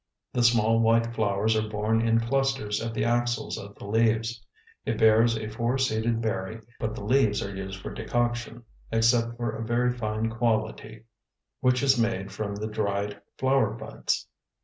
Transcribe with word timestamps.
The 0.33 0.41
small 0.41 0.79
white 0.79 1.13
flowers 1.13 1.55
are 1.55 1.69
borne 1.69 2.01
in 2.01 2.19
clusters 2.19 2.81
at 2.81 2.95
the 2.95 3.03
axils 3.05 3.55
of 3.59 3.75
the 3.75 3.85
leaves. 3.85 4.43
It 4.83 4.97
bears 4.97 5.37
a 5.37 5.47
four 5.47 5.77
seeded 5.77 6.23
berry, 6.23 6.59
but 6.79 6.95
the 6.95 7.03
leaves 7.03 7.43
are 7.43 7.55
used 7.55 7.79
for 7.79 7.93
decoction, 7.93 8.63
except 8.91 9.37
for 9.37 9.51
a 9.51 9.63
very 9.63 9.95
fine 9.95 10.31
quality, 10.31 11.03
which 11.59 11.83
is 11.83 11.99
made 12.01 12.31
from 12.31 12.55
the 12.55 12.65
dried 12.65 13.21
flower 13.37 13.75
buds. 13.75 14.27